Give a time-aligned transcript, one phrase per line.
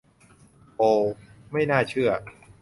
[0.77, 1.01] โอว
[1.51, 2.11] ไม่น่าเชื่อ!